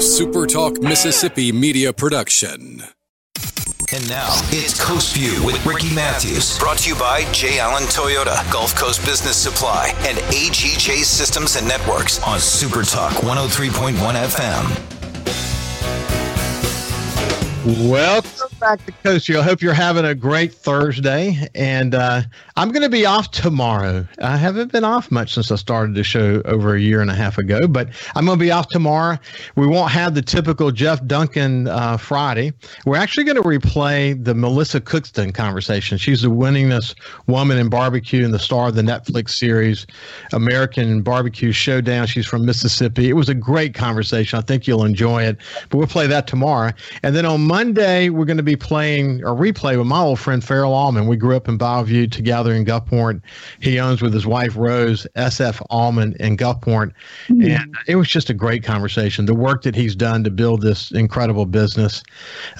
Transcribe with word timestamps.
SuperTalk 0.00 0.82
Mississippi 0.82 1.52
media 1.52 1.92
production. 1.92 2.82
And 3.92 4.08
now 4.08 4.30
it's 4.44 4.82
Coast 4.82 5.14
View 5.14 5.44
with 5.44 5.64
Ricky 5.66 5.94
Matthews. 5.94 6.58
Brought 6.58 6.78
to 6.78 6.88
you 6.88 6.96
by 6.98 7.30
J. 7.32 7.58
Allen 7.58 7.82
Toyota, 7.82 8.50
Gulf 8.50 8.74
Coast 8.74 9.04
Business 9.04 9.36
Supply, 9.36 9.92
and 10.08 10.16
AGJ 10.32 11.04
Systems 11.04 11.56
and 11.56 11.68
Networks 11.68 12.22
on 12.22 12.40
Super 12.40 12.82
Talk 12.82 13.12
103.1 13.16 13.92
FM. 13.92 14.99
Welcome 17.66 18.56
back 18.58 18.82
to 18.86 18.92
Coast 18.92 19.26
View. 19.26 19.38
I 19.38 19.42
hope 19.42 19.60
you're 19.60 19.74
having 19.74 20.06
a 20.06 20.14
great 20.14 20.54
Thursday. 20.54 21.46
And 21.54 21.94
uh, 21.94 22.22
I'm 22.56 22.70
going 22.70 22.82
to 22.82 22.88
be 22.88 23.04
off 23.04 23.32
tomorrow. 23.32 24.08
I 24.22 24.38
haven't 24.38 24.72
been 24.72 24.82
off 24.82 25.10
much 25.10 25.34
since 25.34 25.52
I 25.52 25.56
started 25.56 25.94
the 25.94 26.02
show 26.02 26.40
over 26.46 26.74
a 26.74 26.80
year 26.80 27.02
and 27.02 27.10
a 27.10 27.14
half 27.14 27.36
ago, 27.36 27.68
but 27.68 27.90
I'm 28.14 28.24
going 28.24 28.38
to 28.38 28.42
be 28.42 28.50
off 28.50 28.68
tomorrow. 28.68 29.18
We 29.56 29.66
won't 29.66 29.90
have 29.92 30.14
the 30.14 30.22
typical 30.22 30.70
Jeff 30.70 31.04
Duncan 31.06 31.68
uh, 31.68 31.98
Friday. 31.98 32.54
We're 32.86 32.96
actually 32.96 33.24
going 33.24 33.36
to 33.36 33.42
replay 33.42 34.24
the 34.24 34.34
Melissa 34.34 34.80
Cookston 34.80 35.34
conversation. 35.34 35.98
She's 35.98 36.22
the 36.22 36.30
winningest 36.30 36.94
woman 37.26 37.58
in 37.58 37.68
barbecue 37.68 38.24
and 38.24 38.32
the 38.32 38.38
star 38.38 38.68
of 38.68 38.74
the 38.74 38.82
Netflix 38.82 39.32
series 39.32 39.86
American 40.32 41.02
Barbecue 41.02 41.52
Showdown. 41.52 42.06
She's 42.06 42.26
from 42.26 42.46
Mississippi. 42.46 43.10
It 43.10 43.16
was 43.16 43.28
a 43.28 43.34
great 43.34 43.74
conversation. 43.74 44.38
I 44.38 44.42
think 44.42 44.66
you'll 44.66 44.86
enjoy 44.86 45.24
it. 45.24 45.36
But 45.68 45.76
we'll 45.76 45.86
play 45.86 46.06
that 46.06 46.26
tomorrow. 46.26 46.72
And 47.02 47.14
then 47.14 47.26
on 47.26 47.49
Monday, 47.50 48.10
we're 48.10 48.26
going 48.26 48.36
to 48.36 48.44
be 48.44 48.54
playing 48.54 49.22
a 49.22 49.34
replay 49.34 49.76
with 49.76 49.88
my 49.88 49.98
old 49.98 50.20
friend 50.20 50.44
Farrell 50.44 50.72
Allman. 50.72 51.08
We 51.08 51.16
grew 51.16 51.34
up 51.34 51.48
in 51.48 51.58
Bayview 51.58 52.08
together 52.08 52.54
in 52.54 52.64
Gulfport. 52.64 53.20
He 53.58 53.80
owns 53.80 54.00
with 54.00 54.14
his 54.14 54.24
wife 54.24 54.56
Rose 54.56 55.04
SF 55.16 55.60
Allman 55.68 56.14
in 56.20 56.36
Gulfport, 56.36 56.92
mm-hmm. 57.26 57.42
and 57.42 57.76
it 57.88 57.96
was 57.96 58.08
just 58.08 58.30
a 58.30 58.34
great 58.34 58.62
conversation. 58.62 59.26
The 59.26 59.34
work 59.34 59.62
that 59.64 59.74
he's 59.74 59.96
done 59.96 60.22
to 60.22 60.30
build 60.30 60.62
this 60.62 60.92
incredible 60.92 61.44
business. 61.44 62.04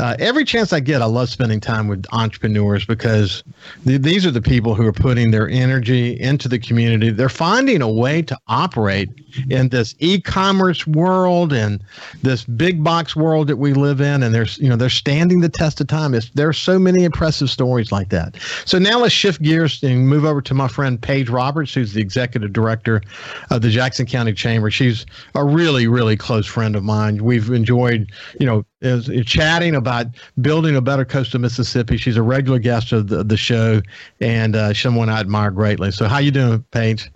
Uh, 0.00 0.16
every 0.18 0.44
chance 0.44 0.72
I 0.72 0.80
get, 0.80 1.02
I 1.02 1.04
love 1.04 1.28
spending 1.28 1.60
time 1.60 1.86
with 1.86 2.04
entrepreneurs 2.10 2.84
because 2.84 3.44
th- 3.84 4.02
these 4.02 4.26
are 4.26 4.32
the 4.32 4.42
people 4.42 4.74
who 4.74 4.84
are 4.88 4.92
putting 4.92 5.30
their 5.30 5.48
energy 5.48 6.18
into 6.20 6.48
the 6.48 6.58
community. 6.58 7.10
They're 7.10 7.28
finding 7.28 7.80
a 7.80 7.88
way 7.88 8.22
to 8.22 8.36
operate 8.48 9.08
in 9.50 9.68
this 9.68 9.94
e-commerce 10.00 10.84
world 10.84 11.52
and 11.52 11.80
this 12.22 12.44
big 12.44 12.82
box 12.82 13.14
world 13.14 13.46
that 13.46 13.58
we 13.58 13.72
live 13.72 14.00
in, 14.00 14.24
and 14.24 14.34
there's 14.34 14.58
you 14.58 14.68
know 14.68 14.79
they're 14.80 14.90
standing 14.90 15.40
the 15.40 15.48
test 15.48 15.80
of 15.80 15.86
time. 15.86 16.14
It's, 16.14 16.30
there 16.30 16.48
are 16.48 16.52
so 16.52 16.78
many 16.78 17.04
impressive 17.04 17.50
stories 17.50 17.92
like 17.92 18.08
that. 18.10 18.36
So 18.64 18.78
now 18.78 18.98
let's 18.98 19.14
shift 19.14 19.42
gears 19.42 19.82
and 19.82 20.08
move 20.08 20.24
over 20.24 20.40
to 20.42 20.54
my 20.54 20.68
friend 20.68 21.00
Paige 21.00 21.28
Roberts, 21.28 21.74
who's 21.74 21.92
the 21.92 22.00
executive 22.00 22.52
director 22.52 23.02
of 23.50 23.62
the 23.62 23.70
Jackson 23.70 24.06
County 24.06 24.32
Chamber. 24.32 24.70
She's 24.70 25.06
a 25.34 25.44
really, 25.44 25.86
really 25.86 26.16
close 26.16 26.46
friend 26.46 26.74
of 26.74 26.82
mine. 26.82 27.22
We've 27.22 27.50
enjoyed, 27.50 28.10
you 28.38 28.46
know, 28.46 28.64
is, 28.80 29.10
chatting 29.26 29.74
about 29.74 30.06
building 30.40 30.74
a 30.74 30.80
better 30.80 31.04
coast 31.04 31.34
of 31.34 31.40
Mississippi. 31.40 31.96
She's 31.96 32.16
a 32.16 32.22
regular 32.22 32.58
guest 32.58 32.92
of 32.92 33.08
the, 33.08 33.22
the 33.22 33.36
show 33.36 33.82
and 34.20 34.56
uh, 34.56 34.72
someone 34.74 35.08
I 35.08 35.20
admire 35.20 35.50
greatly. 35.50 35.90
So 35.90 36.08
how 36.08 36.18
you 36.18 36.30
doing, 36.30 36.64
Paige? 36.70 37.10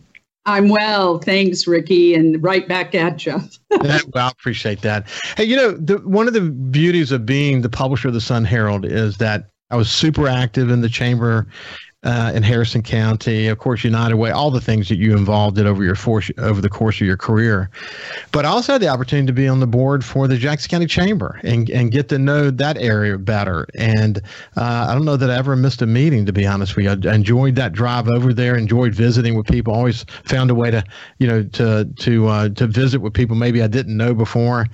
I'm 0.47 0.69
well, 0.69 1.19
thanks, 1.19 1.67
Ricky, 1.67 2.15
and 2.15 2.43
right 2.43 2.69
back 2.69 2.95
at 2.95 3.25
you. 3.25 3.41
well, 3.71 4.01
I 4.15 4.29
appreciate 4.29 4.83
that. 4.83 5.09
Hey, 5.37 5.45
you 5.45 5.57
know, 5.57 5.73
the, 5.73 5.99
one 5.99 6.29
of 6.29 6.35
the 6.35 6.43
beauties 6.43 7.13
of 7.13 7.25
being 7.25 7.63
the 7.63 7.71
publisher 7.71 8.09
of 8.09 8.15
the 8.15 8.21
Sun 8.21 8.45
Herald 8.45 8.85
is 8.85 9.17
that 9.19 9.51
I 9.71 9.77
was 9.77 9.91
super 9.91 10.29
active 10.29 10.71
in 10.71 10.83
the 10.83 10.89
chamber 10.89 11.47
uh, 12.05 12.33
in 12.35 12.43
Harrison 12.43 12.83
County, 12.83 13.49
of 13.49 13.59
course, 13.59 13.83
United 13.83 14.17
Way, 14.17 14.31
all 14.31 14.51
the 14.51 14.61
things 14.61 14.89
that 14.89 14.97
you 14.97 15.17
involved 15.17 15.59
in 15.59 15.67
over 15.67 15.83
your 15.83 15.95
force, 15.95 16.31
over 16.39 16.61
the 16.61 16.69
course 16.69 17.01
of 17.01 17.07
your 17.07 17.17
career. 17.17 17.71
But 18.31 18.45
I 18.45 18.49
also 18.49 18.73
had 18.73 18.83
the 18.83 18.89
opportunity 18.89 19.27
to 19.27 19.33
be 19.33 19.49
on 19.49 19.61
the 19.61 19.67
board 19.67 20.05
for 20.05 20.29
the 20.29 20.37
Jackson 20.37 20.71
County 20.71 20.87
Chamber 20.87 21.41
and, 21.43 21.69
and 21.71 21.91
get 21.91 22.09
to 22.11 22.19
know 22.19 22.51
that 22.51 22.77
area 22.77 23.19
better. 23.19 23.67
And 23.75 24.19
uh, 24.57 24.87
I 24.89 24.95
don't 24.95 25.05
know 25.05 25.17
that 25.17 25.31
I 25.31 25.37
ever 25.37 25.57
missed 25.57 25.83
a 25.83 25.87
meeting, 25.87 26.27
to 26.27 26.33
be 26.33 26.47
honest 26.47 26.77
with 26.77 26.85
you. 26.85 27.11
I 27.11 27.15
enjoyed 27.15 27.55
that 27.57 27.73
drive 27.73 28.09
over 28.09 28.35
there, 28.35 28.57
enjoyed 28.57 28.95
visiting 28.95 29.35
with 29.37 29.47
people, 29.47 29.73
always 29.75 30.05
found 30.25 30.51
a 30.51 30.55
way 30.55 30.71
to, 30.71 30.85
you 31.19 31.27
know, 31.27 31.43
to, 31.43 31.89
to, 31.97 32.29
uh, 32.29 32.49
to 32.51 32.67
visit 32.67 33.01
with 33.01 33.15
people 33.15 33.37
maybe 33.37 33.63
I 33.63 33.67
didn't 33.67 33.97
know 33.97 34.15
before. 34.15 34.67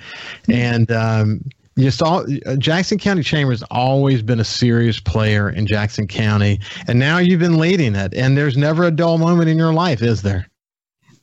And, 0.48 0.90
um, 0.90 1.44
you 1.82 1.90
saw 1.90 2.24
uh, 2.46 2.56
Jackson 2.56 2.98
County 2.98 3.22
Chamber 3.22 3.52
has 3.52 3.62
always 3.70 4.22
been 4.22 4.40
a 4.40 4.44
serious 4.44 5.00
player 5.00 5.50
in 5.50 5.66
Jackson 5.66 6.06
County, 6.06 6.60
and 6.88 6.98
now 6.98 7.18
you've 7.18 7.40
been 7.40 7.58
leading 7.58 7.94
it. 7.94 8.14
And 8.14 8.36
there's 8.36 8.56
never 8.56 8.84
a 8.84 8.90
dull 8.90 9.18
moment 9.18 9.48
in 9.48 9.58
your 9.58 9.72
life, 9.72 10.02
is 10.02 10.22
there? 10.22 10.46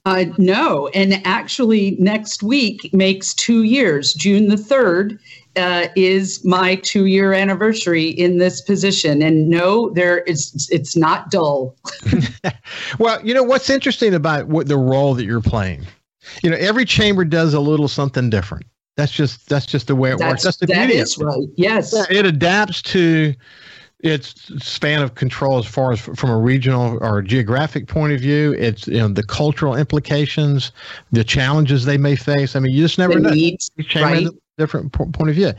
Uh, 0.05 0.25
no, 0.37 0.87
and 0.89 1.21
actually, 1.25 1.97
next 1.99 2.41
week 2.41 2.93
makes 2.93 3.33
two 3.33 3.63
years. 3.63 4.13
June 4.13 4.47
the 4.47 4.55
third 4.55 5.19
uh, 5.57 5.87
is 5.97 6.45
my 6.45 6.75
two-year 6.75 7.33
anniversary 7.33 8.05
in 8.05 8.37
this 8.37 8.61
position, 8.61 9.21
and 9.21 9.49
no, 9.49 9.89
there 9.89 10.19
is. 10.19 10.69
It's 10.71 10.95
not 10.95 11.29
dull. 11.29 11.75
well, 12.99 13.19
you 13.25 13.33
know 13.33 13.43
what's 13.43 13.69
interesting 13.69 14.13
about 14.13 14.47
what 14.47 14.67
the 14.67 14.77
role 14.77 15.13
that 15.15 15.25
you're 15.25 15.41
playing. 15.41 15.85
You 16.41 16.51
know, 16.51 16.57
every 16.57 16.85
chamber 16.85 17.25
does 17.25 17.53
a 17.53 17.59
little 17.59 17.89
something 17.89 18.29
different. 18.29 18.65
That's 18.97 19.11
just 19.11 19.47
that's 19.47 19.67
just 19.67 19.87
the 19.87 19.95
way 19.95 20.11
it 20.11 20.17
that's, 20.17 20.29
works. 20.29 20.43
That's 20.43 20.57
the 20.57 20.65
that 20.65 20.87
beauty. 20.87 20.99
Is 20.99 21.17
right. 21.19 21.47
Yes. 21.55 21.93
It 22.09 22.25
adapts 22.25 22.81
to 22.81 23.33
its 23.99 24.51
span 24.63 25.01
of 25.01 25.15
control 25.15 25.57
as 25.57 25.65
far 25.65 25.91
as 25.91 25.99
from 25.99 26.29
a 26.29 26.37
regional 26.37 26.97
or 27.01 27.21
geographic 27.21 27.87
point 27.87 28.13
of 28.13 28.19
view. 28.19 28.53
It's 28.53 28.87
you 28.87 28.97
know 28.97 29.07
the 29.07 29.23
cultural 29.23 29.75
implications, 29.75 30.71
the 31.11 31.23
challenges 31.23 31.85
they 31.85 31.97
may 31.97 32.15
face. 32.15 32.55
I 32.55 32.59
mean, 32.59 32.73
you 32.73 32.81
just 32.81 32.97
never 32.97 33.13
the 33.13 33.19
know. 33.21 33.29
Needs, 33.29 33.71
right. 33.95 34.27
Different 34.57 34.91
point 34.91 35.29
of 35.29 35.35
view. 35.35 35.53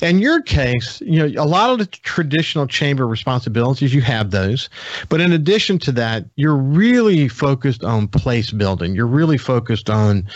In 0.00 0.20
your 0.20 0.40
case, 0.40 1.00
you 1.00 1.18
know, 1.18 1.42
a 1.42 1.44
lot 1.44 1.70
of 1.70 1.80
the 1.80 1.86
traditional 1.86 2.68
chamber 2.68 3.04
responsibilities, 3.04 3.92
you 3.92 4.00
have 4.02 4.30
those. 4.30 4.70
But 5.08 5.20
in 5.20 5.32
addition 5.32 5.80
to 5.80 5.90
that, 5.92 6.26
you're 6.36 6.54
really 6.54 7.26
focused 7.26 7.82
on 7.82 8.06
place 8.06 8.52
building. 8.52 8.94
You're 8.94 9.08
really 9.08 9.38
focused 9.38 9.90
on 9.90 10.28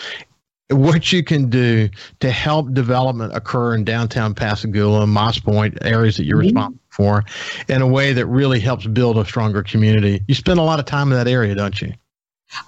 what 0.69 1.11
you 1.11 1.23
can 1.23 1.49
do 1.49 1.89
to 2.19 2.31
help 2.31 2.73
development 2.73 3.35
occur 3.35 3.75
in 3.75 3.83
downtown 3.83 4.33
Pascagoula, 4.35 5.07
Moss 5.07 5.39
Point, 5.39 5.77
areas 5.81 6.17
that 6.17 6.25
you're 6.25 6.37
mm-hmm. 6.37 6.47
responsible 6.47 6.83
for, 6.89 7.23
in 7.67 7.81
a 7.81 7.87
way 7.87 8.13
that 8.13 8.25
really 8.27 8.59
helps 8.59 8.85
build 8.85 9.17
a 9.17 9.25
stronger 9.25 9.63
community. 9.63 10.23
You 10.27 10.35
spend 10.35 10.59
a 10.59 10.63
lot 10.63 10.79
of 10.79 10.85
time 10.85 11.11
in 11.11 11.17
that 11.17 11.27
area, 11.27 11.55
don't 11.55 11.81
you? 11.81 11.93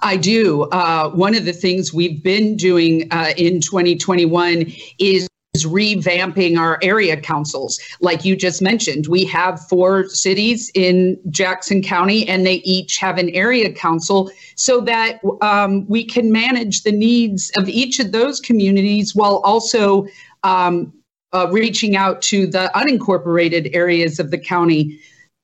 I 0.00 0.16
do. 0.16 0.62
Uh, 0.64 1.10
one 1.10 1.34
of 1.34 1.44
the 1.44 1.52
things 1.52 1.92
we've 1.92 2.22
been 2.22 2.56
doing 2.56 3.08
uh, 3.10 3.32
in 3.36 3.60
2021 3.60 4.72
is 4.98 5.28
is 5.54 5.66
revamping 5.66 6.56
our 6.56 6.78
area 6.80 7.14
councils. 7.14 7.78
Like 8.00 8.24
you 8.24 8.36
just 8.36 8.62
mentioned, 8.62 9.06
we 9.08 9.26
have 9.26 9.60
four 9.68 10.08
cities 10.08 10.70
in 10.74 11.20
Jackson 11.28 11.82
County, 11.82 12.26
and 12.26 12.46
they 12.46 12.54
each 12.64 12.96
have 12.96 13.18
an 13.18 13.28
area 13.30 13.70
council 13.70 14.30
so 14.56 14.80
that 14.80 15.20
um, 15.42 15.86
we 15.88 16.04
can 16.04 16.32
manage 16.32 16.84
the 16.84 16.92
needs 16.92 17.52
of 17.58 17.68
each 17.68 18.00
of 18.00 18.12
those 18.12 18.40
communities 18.40 19.14
while 19.14 19.42
also 19.44 20.06
um, 20.42 20.90
uh, 21.34 21.46
reaching 21.50 21.96
out 21.96 22.22
to 22.22 22.46
the 22.46 22.70
unincorporated 22.74 23.74
areas 23.74 24.18
of 24.18 24.30
the 24.30 24.38
county. 24.38 24.98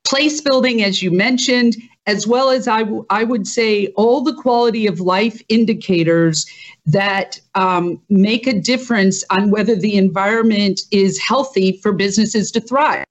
Place 0.07 0.41
building, 0.41 0.83
as 0.83 1.03
you 1.03 1.11
mentioned, 1.11 1.77
as 2.09 2.27
well 2.27 2.49
as 2.49 2.67
I, 2.67 2.81
w- 2.81 3.05
I 3.11 3.23
would 3.23 3.47
say 3.47 3.89
all 3.89 4.23
the 4.23 4.33
quality 4.33 4.87
of 4.87 4.99
life 4.99 5.43
indicators 5.49 6.47
that 6.87 7.39
um, 7.55 8.01
make 8.09 8.47
a 8.47 8.59
difference 8.59 9.23
on 9.29 9.51
whether 9.51 9.77
the 9.77 9.95
environment 9.97 10.81
is 10.91 11.19
healthy 11.19 11.79
for 11.83 11.93
businesses 11.93 12.51
to 12.53 12.61
thrive. 12.61 13.05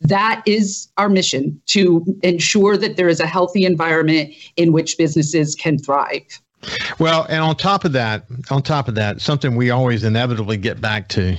That 0.00 0.42
is 0.46 0.88
our 0.96 1.08
mission 1.08 1.60
to 1.66 2.04
ensure 2.22 2.76
that 2.76 2.96
there 2.96 3.08
is 3.08 3.18
a 3.18 3.26
healthy 3.26 3.64
environment 3.64 4.32
in 4.56 4.72
which 4.72 4.96
businesses 4.96 5.56
can 5.56 5.78
thrive. 5.78 6.40
Well, 7.00 7.26
and 7.28 7.42
on 7.42 7.56
top 7.56 7.84
of 7.84 7.92
that, 7.92 8.26
on 8.50 8.62
top 8.62 8.86
of 8.86 8.94
that, 8.94 9.20
something 9.20 9.56
we 9.56 9.70
always 9.70 10.04
inevitably 10.04 10.56
get 10.56 10.80
back 10.80 11.08
to 11.10 11.36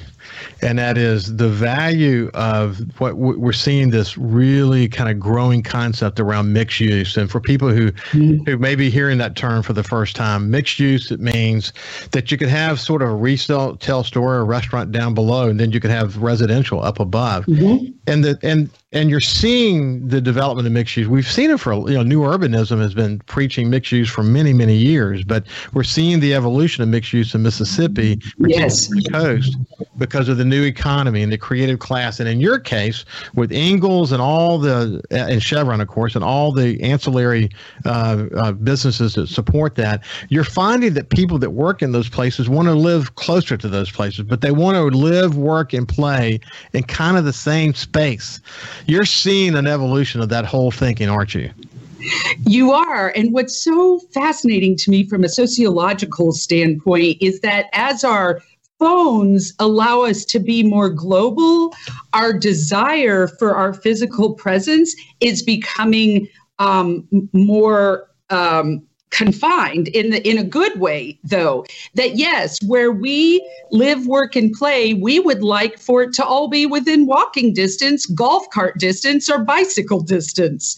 and 0.62 0.80
that 0.80 0.98
is 0.98 1.36
the 1.36 1.50
value 1.50 2.30
of 2.34 2.80
what 3.00 3.18
we're 3.18 3.54
seeing 3.54 3.90
this 3.90 4.18
really 4.18 4.88
kind 4.88 5.10
of 5.10 5.20
growing 5.20 5.62
concept 5.64 6.20
around 6.20 6.54
mixed 6.54 6.80
use. 6.80 7.18
And 7.18 7.30
for 7.30 7.40
people 7.40 7.70
who 7.70 7.92
mm-hmm. 7.92 8.44
who 8.46 8.58
may 8.58 8.76
be 8.76 8.90
hearing 8.90 9.18
that 9.20 9.36
term 9.36 9.64
for 9.64 9.74
the 9.74 9.84
first 9.84 10.16
time, 10.16 10.50
mixed 10.50 10.80
use 10.80 11.12
it 11.12 11.20
means 11.20 11.74
that 12.12 12.32
you 12.32 12.38
could 12.38 12.50
have 12.50 12.80
sort 12.80 13.02
of 13.02 13.10
a 13.10 13.16
resale 13.16 13.78
store, 14.04 14.38
a 14.38 14.44
restaurant 14.44 14.92
down 14.92 15.14
below, 15.14 15.50
and 15.50 15.60
then 15.60 15.72
you 15.72 15.80
could 15.80 15.92
have 15.92 16.18
residential 16.18 16.82
up 16.82 17.00
above. 17.00 17.46
Mm-hmm. 17.46 17.92
And 18.08 18.24
the 18.24 18.40
and 18.42 18.70
and 18.92 19.10
you're 19.10 19.20
seeing 19.20 20.08
the 20.08 20.22
development 20.22 20.66
of 20.66 20.74
mixed 20.74 20.96
use. 20.96 21.08
We've 21.08 21.28
seen 21.28 21.52
it 21.52 21.60
for 21.60 21.74
you 21.74 21.96
know, 21.96 22.04
new 22.04 22.22
urbanism 22.22 22.80
has 22.80 22.94
been 22.94 23.20
preaching 23.26 23.70
mixed 23.70 23.92
use 23.92 24.10
for 24.10 24.24
many 24.24 24.54
many 24.54 24.76
years, 24.76 25.24
but 25.24 25.46
we're 25.74 25.84
seeing 25.84 26.20
the 26.20 26.34
evolution 26.34 26.82
of 26.82 26.90
mixed 26.90 27.14
use 27.14 27.36
in 27.36 27.44
Mississippi, 27.44 28.20
yes, 28.40 28.88
the 28.88 29.02
coast 29.12 29.58
because 29.98 30.30
of 30.30 30.38
the 30.38 30.46
new 30.46 30.64
economy 30.64 31.24
and 31.24 31.32
the 31.32 31.38
creative 31.38 31.80
class. 31.80 32.20
And 32.20 32.28
in 32.28 32.40
your 32.40 32.60
case, 32.60 33.06
with 33.34 33.52
Ingalls 33.52 34.12
and 34.12 34.22
all 34.22 34.58
the, 34.58 35.02
and 35.12 35.42
Chevron, 35.42 35.82
of 35.82 35.88
course, 35.88 36.16
and 36.16 36.24
all 36.24 36.52
the 36.52 36.82
ancillary 36.82 37.50
uh, 37.86 38.26
uh, 38.36 38.52
businesses 38.52 39.16
that 39.16 39.28
support 39.28 39.76
that, 39.76 40.04
you're 40.30 40.44
finding 40.44 40.94
that 40.94 41.10
people 41.10 41.38
that 41.40 41.52
work 41.52 41.82
in 41.82 41.92
those 41.92 42.10
places 42.10 42.50
want 42.50 42.68
to 42.68 42.74
live 42.74 43.16
closer 43.16 43.58
to 43.58 43.68
those 43.68 43.92
places, 43.92 44.26
but 44.26 44.42
they 44.42 44.52
want 44.52 44.76
to 44.76 44.98
live, 44.98 45.38
work, 45.38 45.74
and 45.74 45.88
play 45.88 46.40
in 46.74 46.84
kind 46.84 47.18
of 47.18 47.26
the 47.26 47.34
same 47.34 47.74
space. 47.74 48.40
You're 48.86 49.06
seeing 49.06 49.56
an 49.56 49.68
evolution 49.68 50.22
of 50.22 50.30
that 50.30 50.46
whole 50.46 50.72
thinking, 50.72 51.10
aren't 51.10 51.34
you? 51.34 51.52
You 52.46 52.72
are. 52.72 53.12
And 53.16 53.34
what's 53.34 53.56
so 53.56 54.00
fascinating 54.14 54.76
to 54.78 54.92
me 54.92 55.06
from 55.08 55.24
a 55.24 55.30
sociological 55.30 56.34
standpoint 56.34 57.18
is 57.22 57.40
that 57.40 57.70
as 57.74 58.04
our 58.04 58.42
phones 58.80 59.54
allow 59.60 60.02
us 60.02 60.26
to 60.26 60.40
be 60.40 60.64
more 60.64 60.90
global, 60.90 61.74
our 62.14 62.34
desire 62.34 63.28
for 63.28 63.56
our 63.56 63.74
physical 63.74 64.34
presence 64.34 64.96
is 65.20 65.42
becoming 65.42 66.28
um, 66.60 67.08
more 67.34 68.10
um, 68.30 68.82
confined 69.12 69.88
in 69.90 70.10
the 70.10 70.28
in 70.30 70.38
a 70.38 70.44
good 70.44 70.78
way 70.80 71.18
though. 71.24 71.66
That 71.94 72.18
yes 72.18 72.58
where 72.68 72.92
we 72.92 73.48
live 73.72 74.08
work 74.08 74.36
and 74.36 74.52
play 74.52 74.94
we 74.94 75.20
would 75.20 75.42
like 75.42 75.80
for 75.80 76.04
it 76.04 76.14
to 76.14 76.26
all 76.26 76.50
be 76.50 76.66
within 76.66 77.06
walking 77.06 77.54
distance 77.54 78.06
golf 78.08 78.50
cart 78.52 78.78
distance 78.78 79.30
or 79.30 79.40
bicycle 79.40 80.02
distance 80.02 80.76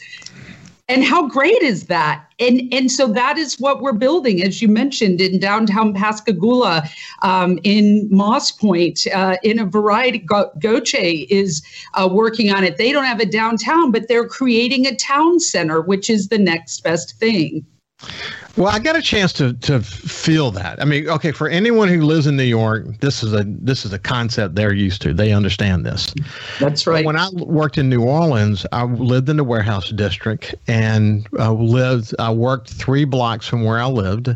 and 0.90 1.04
how 1.04 1.28
great 1.28 1.62
is 1.62 1.88
that? 1.88 2.24
And 2.40 2.62
and 2.72 2.92
so 2.92 3.08
that 3.08 3.38
is 3.38 3.60
what 3.60 3.82
we're 3.82 3.94
building 3.94 4.42
as 4.44 4.62
you 4.62 4.68
mentioned 4.68 5.20
in 5.20 5.40
downtown 5.40 5.94
pascagoula 5.94 6.88
um, 7.24 7.60
in 7.64 8.08
moss 8.12 8.52
point 8.52 9.06
uh, 9.14 9.38
in 9.44 9.60
a 9.60 9.66
variety 9.66 10.20
Go- 10.20 10.52
Gautier 10.60 11.26
is 11.30 11.62
uh, 11.96 12.08
working 12.12 12.52
on 12.52 12.64
it. 12.64 12.78
They 12.78 12.92
don't 12.92 13.06
have 13.06 13.20
a 13.20 13.26
downtown 13.26 13.92
but 13.92 14.08
they're 14.08 14.28
creating 14.28 14.86
a 14.86 14.96
town 14.96 15.40
center 15.40 15.82
which 15.82 16.10
is 16.10 16.30
the 16.30 16.38
next 16.38 16.84
best 16.84 17.18
thing 17.20 17.66
well, 18.58 18.68
I 18.68 18.80
got 18.80 18.96
a 18.96 19.02
chance 19.02 19.32
to 19.34 19.54
to 19.54 19.82
feel 19.82 20.50
that. 20.52 20.82
I 20.82 20.86
mean, 20.86 21.08
okay, 21.08 21.32
for 21.32 21.48
anyone 21.48 21.88
who 21.88 22.02
lives 22.02 22.26
in 22.26 22.36
New 22.36 22.44
York, 22.44 22.86
this 23.00 23.22
is 23.22 23.34
a 23.34 23.44
this 23.46 23.86
is 23.86 23.94
a 23.94 24.00
concept 24.00 24.56
they're 24.56 24.74
used 24.74 25.02
to. 25.04 25.14
They 25.14 25.32
understand 25.32 25.86
this. 25.86 26.14
That's 26.60 26.88
right. 26.88 27.06
When 27.06 27.16
I 27.16 27.30
worked 27.34 27.78
in 27.78 27.88
New 27.88 28.04
Orleans, 28.04 28.66
I 28.72 28.84
lived 28.84 29.30
in 29.30 29.38
the 29.38 29.44
warehouse 29.44 29.92
district 29.92 30.56
and 30.68 31.28
uh, 31.38 31.54
lived. 31.54 32.16
I 32.18 32.32
worked 32.32 32.72
three 32.72 33.06
blocks 33.06 33.48
from 33.48 33.64
where 33.64 33.80
I 33.80 33.86
lived, 33.86 34.30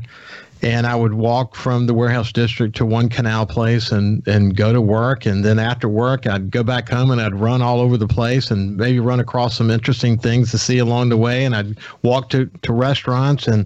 and 0.61 0.85
I 0.85 0.95
would 0.95 1.15
walk 1.15 1.55
from 1.55 1.87
the 1.87 1.93
warehouse 1.95 2.31
district 2.31 2.75
to 2.75 2.85
one 2.85 3.09
canal 3.09 3.47
place 3.47 3.91
and 3.91 4.25
and 4.27 4.55
go 4.55 4.71
to 4.71 4.81
work, 4.81 5.25
and 5.25 5.43
then 5.43 5.57
after 5.57 5.89
work 5.89 6.27
I'd 6.27 6.51
go 6.51 6.61
back 6.61 6.89
home 6.89 7.09
and 7.09 7.19
I'd 7.19 7.33
run 7.33 7.63
all 7.63 7.79
over 7.79 7.97
the 7.97 8.07
place 8.07 8.51
and 8.51 8.77
maybe 8.77 8.99
run 8.99 9.19
across 9.19 9.57
some 9.57 9.71
interesting 9.71 10.19
things 10.19 10.51
to 10.51 10.59
see 10.59 10.77
along 10.77 11.09
the 11.09 11.17
way, 11.17 11.43
and 11.43 11.55
I'd 11.55 11.79
walk 12.03 12.29
to 12.29 12.45
to 12.61 12.71
restaurants 12.71 13.47
and 13.47 13.65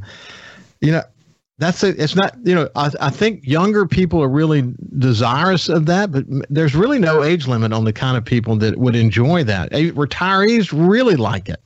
you 0.86 0.92
know 0.92 1.04
that's 1.58 1.84
it. 1.84 2.00
It's 2.00 2.16
not, 2.16 2.36
you 2.44 2.54
know, 2.54 2.70
I, 2.76 2.92
I 3.00 3.10
think 3.10 3.46
younger 3.46 3.86
people 3.86 4.22
are 4.22 4.28
really 4.28 4.74
desirous 5.00 5.70
of 5.70 5.86
that, 5.86 6.12
but 6.12 6.26
there's 6.50 6.76
really 6.76 7.00
no 7.00 7.24
age 7.24 7.48
limit 7.48 7.72
on 7.72 7.86
the 7.86 7.94
kind 7.94 8.18
of 8.18 8.26
people 8.26 8.58
that 8.58 8.78
would 8.78 8.96
enjoy 8.96 9.44
that. 9.46 9.72
Retirees 9.72 10.74
really 10.74 11.16
like 11.16 11.48
it. 11.48 11.62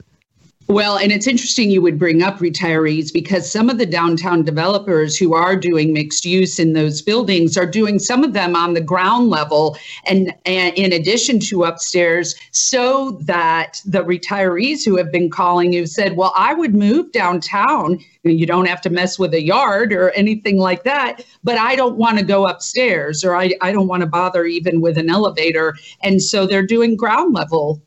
Well, 0.71 0.99
and 0.99 1.11
it's 1.11 1.25
interesting 1.25 1.71
you 1.71 1.81
would 1.81 1.97
bring 1.97 2.21
up 2.21 2.37
retirees 2.37 3.11
because 3.11 3.51
some 3.51 3.71
of 3.71 3.79
the 3.79 3.87
downtown 3.87 4.43
developers 4.43 5.17
who 5.17 5.33
are 5.33 5.55
doing 5.55 5.93
mixed 5.93 6.25
use 6.25 6.59
in 6.59 6.73
those 6.73 7.01
buildings 7.01 7.57
are 7.57 7.65
doing 7.65 7.97
some 7.97 8.23
of 8.23 8.33
them 8.33 8.55
on 8.55 8.75
the 8.75 8.81
ground 8.81 9.31
level 9.31 9.79
and, 10.05 10.31
and 10.45 10.77
in 10.77 10.93
addition 10.93 11.39
to 11.39 11.63
upstairs, 11.63 12.35
so 12.51 13.17
that 13.23 13.81
the 13.83 14.03
retirees 14.03 14.85
who 14.85 14.95
have 14.95 15.11
been 15.11 15.31
calling 15.31 15.73
you 15.73 15.87
said, 15.87 16.15
Well, 16.15 16.33
I 16.35 16.53
would 16.53 16.75
move 16.75 17.11
downtown. 17.13 17.97
You 18.21 18.45
don't 18.45 18.67
have 18.67 18.81
to 18.81 18.91
mess 18.91 19.17
with 19.17 19.33
a 19.33 19.41
yard 19.41 19.91
or 19.91 20.11
anything 20.11 20.59
like 20.59 20.83
that, 20.83 21.25
but 21.43 21.57
I 21.57 21.75
don't 21.75 21.97
want 21.97 22.19
to 22.19 22.23
go 22.23 22.45
upstairs 22.45 23.23
or 23.23 23.35
I, 23.35 23.55
I 23.61 23.71
don't 23.71 23.87
want 23.87 24.01
to 24.01 24.07
bother 24.07 24.45
even 24.45 24.81
with 24.81 24.99
an 24.99 25.09
elevator. 25.09 25.73
And 26.03 26.21
so 26.21 26.45
they're 26.45 26.63
doing 26.63 26.95
ground 26.95 27.33
level 27.33 27.81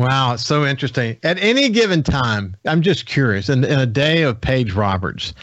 Wow, 0.00 0.32
it's 0.32 0.46
so 0.46 0.64
interesting. 0.64 1.18
At 1.24 1.36
any 1.42 1.68
given 1.68 2.02
time, 2.02 2.56
I'm 2.64 2.80
just 2.80 3.04
curious, 3.04 3.50
in, 3.50 3.64
in 3.64 3.78
a 3.78 3.84
day 3.84 4.22
of 4.22 4.40
Paige 4.40 4.72
Roberts, 4.72 5.34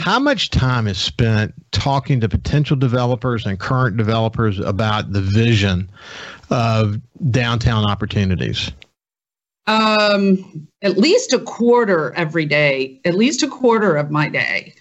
how 0.00 0.18
much 0.18 0.50
time 0.50 0.88
is 0.88 0.98
spent 0.98 1.54
talking 1.70 2.20
to 2.20 2.28
potential 2.28 2.76
developers 2.76 3.46
and 3.46 3.60
current 3.60 3.96
developers 3.96 4.58
about 4.58 5.12
the 5.12 5.20
vision 5.20 5.88
of 6.50 7.00
downtown 7.30 7.88
opportunities? 7.88 8.72
Um, 9.68 10.66
at 10.82 10.98
least 10.98 11.32
a 11.32 11.38
quarter 11.38 12.12
every 12.14 12.46
day, 12.46 13.00
at 13.04 13.14
least 13.14 13.44
a 13.44 13.48
quarter 13.48 13.94
of 13.94 14.10
my 14.10 14.28
day. 14.28 14.74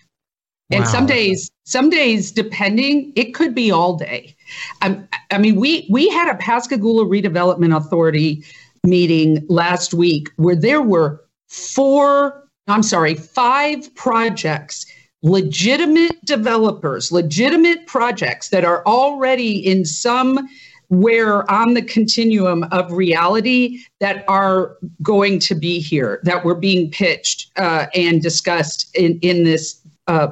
And 0.71 0.85
wow. 0.85 0.89
some 0.89 1.05
days, 1.05 1.51
some 1.65 1.91
days, 1.91 2.31
depending, 2.31 3.13
it 3.15 3.35
could 3.35 3.53
be 3.53 3.69
all 3.69 3.95
day. 3.95 4.35
Um, 4.81 5.07
I 5.29 5.37
mean, 5.37 5.55
we 5.55 5.87
we 5.91 6.09
had 6.09 6.33
a 6.33 6.37
Pascagoula 6.37 7.05
Redevelopment 7.05 7.77
Authority 7.77 8.43
meeting 8.85 9.45
last 9.49 9.93
week 9.93 10.29
where 10.37 10.55
there 10.55 10.81
were 10.81 11.23
four, 11.47 12.47
I'm 12.67 12.83
sorry, 12.83 13.15
five 13.15 13.93
projects, 13.95 14.85
legitimate 15.21 16.23
developers, 16.25 17.11
legitimate 17.11 17.87
projects 17.87 18.49
that 18.49 18.63
are 18.63 18.83
already 18.85 19.65
in 19.65 19.85
some 19.85 20.47
where 20.89 21.49
on 21.51 21.75
the 21.75 21.81
continuum 21.83 22.63
of 22.71 22.91
reality 22.91 23.79
that 23.99 24.25
are 24.27 24.75
going 25.03 25.39
to 25.39 25.53
be 25.53 25.79
here, 25.79 26.19
that 26.23 26.43
were 26.43 26.55
being 26.55 26.89
pitched 26.89 27.51
uh, 27.57 27.85
and 27.93 28.21
discussed 28.23 28.89
in, 28.95 29.19
in 29.21 29.43
this 29.43 29.79
uh, 30.07 30.29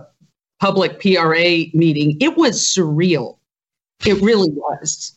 public 0.59 0.99
PRA 0.99 1.65
meeting. 1.73 2.17
It 2.19 2.35
was 2.37 2.59
surreal. 2.61 3.37
It 4.05 4.19
really 4.21 4.49
was. 4.49 5.16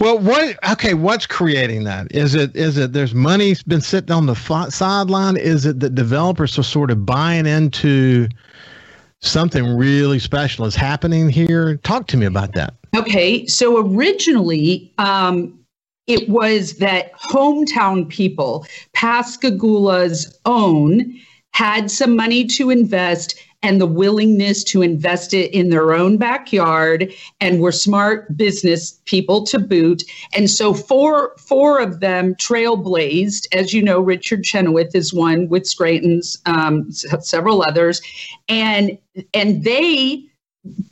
Well, 0.00 0.18
what? 0.18 0.58
Okay, 0.70 0.94
what's 0.94 1.26
creating 1.26 1.84
that? 1.84 2.14
Is 2.14 2.34
it 2.34 2.54
is 2.54 2.78
it 2.78 2.92
there's 2.92 3.14
money 3.14 3.54
been 3.66 3.80
sitting 3.80 4.12
on 4.12 4.26
the 4.26 4.34
sideline? 4.70 5.36
Is 5.36 5.66
it 5.66 5.80
that 5.80 5.94
developers 5.94 6.58
are 6.58 6.62
sort 6.62 6.90
of 6.90 7.04
buying 7.04 7.46
into 7.46 8.28
something 9.20 9.76
really 9.76 10.18
special 10.18 10.66
is 10.66 10.76
happening 10.76 11.28
here? 11.28 11.76
Talk 11.78 12.06
to 12.08 12.16
me 12.16 12.26
about 12.26 12.54
that. 12.54 12.74
Okay, 12.96 13.46
so 13.46 13.78
originally, 13.78 14.92
um, 14.98 15.58
it 16.06 16.28
was 16.28 16.74
that 16.74 17.12
hometown 17.14 18.08
people, 18.08 18.66
Pascagoula's 18.94 20.38
own, 20.46 21.14
had 21.52 21.90
some 21.90 22.14
money 22.14 22.44
to 22.46 22.70
invest 22.70 23.34
and 23.62 23.80
the 23.80 23.86
willingness 23.86 24.62
to 24.62 24.82
invest 24.82 25.34
it 25.34 25.52
in 25.52 25.70
their 25.70 25.92
own 25.92 26.16
backyard 26.16 27.12
and 27.40 27.60
were 27.60 27.72
smart 27.72 28.36
business 28.36 29.00
people 29.04 29.44
to 29.44 29.58
boot. 29.58 30.04
And 30.34 30.48
so 30.48 30.72
four 30.74 31.34
four 31.38 31.80
of 31.80 32.00
them 32.00 32.34
trailblazed. 32.36 33.46
As 33.52 33.74
you 33.74 33.82
know, 33.82 34.00
Richard 34.00 34.44
Chenoweth 34.44 34.94
is 34.94 35.12
one 35.12 35.48
with 35.48 35.66
Scranton's, 35.66 36.38
um, 36.46 36.90
several 36.92 37.62
others, 37.62 38.00
and 38.48 38.96
and 39.34 39.64
they 39.64 40.24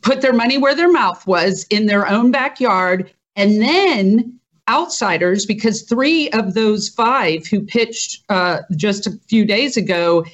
put 0.02 0.20
their 0.20 0.32
money 0.32 0.58
where 0.58 0.74
their 0.74 0.90
mouth 0.90 1.26
was 1.26 1.66
in 1.70 1.86
their 1.86 2.08
own 2.08 2.30
backyard, 2.30 3.10
and 3.36 3.60
then 3.62 4.38
outsiders 4.68 5.46
because 5.46 5.82
three 5.82 6.28
of 6.30 6.54
those 6.54 6.88
five 6.88 7.46
who 7.46 7.60
pitched 7.60 8.24
uh, 8.28 8.58
just 8.74 9.06
a 9.06 9.12
few 9.28 9.44
days 9.44 9.76
ago 9.76 10.24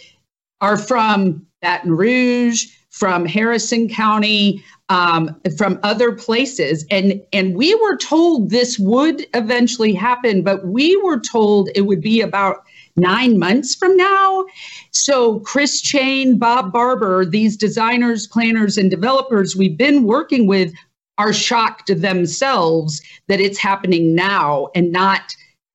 are 0.62 0.78
from 0.78 1.45
Baton 1.61 1.92
Rouge, 1.92 2.66
from 2.90 3.26
Harrison 3.26 3.88
County, 3.88 4.64
um, 4.88 5.40
from 5.57 5.78
other 5.83 6.12
places. 6.12 6.87
And, 6.90 7.21
and 7.33 7.57
we 7.57 7.75
were 7.76 7.97
told 7.97 8.50
this 8.50 8.78
would 8.78 9.26
eventually 9.35 9.92
happen, 9.92 10.42
but 10.42 10.66
we 10.66 10.97
were 10.99 11.19
told 11.19 11.69
it 11.75 11.83
would 11.83 12.00
be 12.00 12.21
about 12.21 12.64
nine 12.97 13.38
months 13.38 13.75
from 13.75 13.97
now. 13.97 14.45
So, 14.90 15.40
Chris 15.40 15.81
Chain, 15.81 16.38
Bob 16.38 16.73
Barber, 16.73 17.25
these 17.25 17.57
designers, 17.57 18.26
planners, 18.26 18.76
and 18.76 18.90
developers 18.90 19.57
we've 19.57 19.78
been 19.78 20.04
working 20.04 20.47
with 20.47 20.75
are 21.19 21.33
shocked 21.33 21.90
themselves 22.00 23.00
that 23.28 23.40
it's 23.40 23.59
happening 23.59 24.14
now 24.14 24.69
and 24.75 24.92
not 24.92 25.35